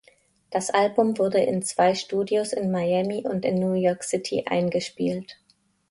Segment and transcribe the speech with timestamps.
[0.49, 5.37] Das Album wurde in zwei Studios in Miami und in New York City eingespielt.